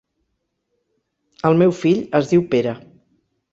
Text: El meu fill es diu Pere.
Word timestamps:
El 1.51 1.59
meu 1.61 1.75
fill 1.83 2.01
es 2.23 2.33
diu 2.35 2.47
Pere. 2.57 2.75